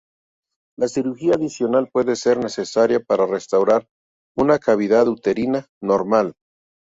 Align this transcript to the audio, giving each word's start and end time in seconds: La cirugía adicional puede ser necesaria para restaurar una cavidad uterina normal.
La 0.79 0.87
cirugía 0.87 1.35
adicional 1.35 1.87
puede 1.93 2.15
ser 2.15 2.39
necesaria 2.39 3.01
para 3.03 3.27
restaurar 3.27 3.87
una 4.35 4.57
cavidad 4.57 5.07
uterina 5.07 5.67
normal. 5.79 6.33